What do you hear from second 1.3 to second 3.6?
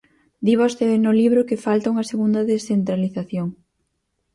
que falta unha segunda descentralización.